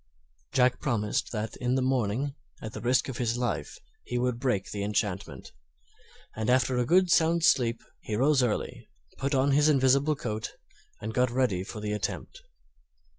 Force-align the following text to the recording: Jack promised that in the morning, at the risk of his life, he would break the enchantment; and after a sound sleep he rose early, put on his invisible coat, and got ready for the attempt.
Jack 0.51 0.79
promised 0.79 1.31
that 1.31 1.55
in 1.57 1.75
the 1.75 1.81
morning, 1.83 2.33
at 2.59 2.73
the 2.73 2.81
risk 2.81 3.07
of 3.07 3.17
his 3.19 3.37
life, 3.37 3.77
he 4.03 4.17
would 4.17 4.39
break 4.39 4.71
the 4.71 4.81
enchantment; 4.83 5.51
and 6.35 6.49
after 6.49 6.75
a 6.79 7.07
sound 7.07 7.43
sleep 7.43 7.83
he 7.99 8.15
rose 8.15 8.41
early, 8.41 8.89
put 9.19 9.35
on 9.35 9.51
his 9.51 9.69
invisible 9.69 10.15
coat, 10.15 10.53
and 11.01 11.13
got 11.13 11.29
ready 11.29 11.63
for 11.63 11.79
the 11.81 11.93
attempt. 11.93 12.41